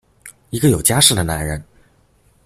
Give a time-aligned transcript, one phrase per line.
[0.49, 1.63] 一个有家室的男人！